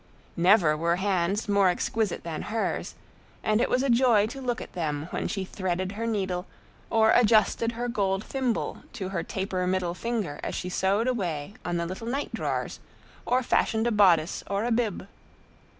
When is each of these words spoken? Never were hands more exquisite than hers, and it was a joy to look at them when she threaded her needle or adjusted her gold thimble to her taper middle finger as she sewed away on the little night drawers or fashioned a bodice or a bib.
Never 0.35 0.75
were 0.75 0.95
hands 0.95 1.47
more 1.47 1.69
exquisite 1.69 2.23
than 2.23 2.41
hers, 2.41 2.95
and 3.43 3.61
it 3.61 3.69
was 3.69 3.83
a 3.83 3.87
joy 3.91 4.25
to 4.25 4.41
look 4.41 4.59
at 4.59 4.73
them 4.73 5.07
when 5.11 5.27
she 5.27 5.45
threaded 5.45 5.91
her 5.91 6.07
needle 6.07 6.47
or 6.89 7.11
adjusted 7.11 7.73
her 7.73 7.87
gold 7.87 8.23
thimble 8.23 8.81
to 8.93 9.09
her 9.09 9.21
taper 9.21 9.67
middle 9.67 9.93
finger 9.93 10.39
as 10.41 10.55
she 10.55 10.69
sewed 10.69 11.07
away 11.07 11.53
on 11.63 11.77
the 11.77 11.85
little 11.85 12.07
night 12.07 12.33
drawers 12.33 12.79
or 13.27 13.43
fashioned 13.43 13.85
a 13.85 13.91
bodice 13.91 14.43
or 14.47 14.65
a 14.65 14.71
bib. 14.71 15.07